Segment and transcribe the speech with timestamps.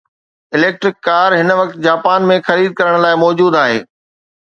[0.55, 3.81] electric car هن وقت Japan ۾ خريد ڪرڻ لاءِ موجود آهي